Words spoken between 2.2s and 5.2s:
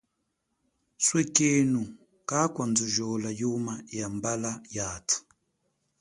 kakwandhujola yuma yambala yathu.